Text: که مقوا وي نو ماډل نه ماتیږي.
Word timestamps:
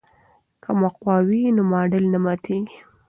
که 0.63 0.71
مقوا 0.81 1.15
وي 1.27 1.41
نو 1.55 1.63
ماډل 1.71 2.03
نه 2.13 2.19
ماتیږي. 2.25 2.77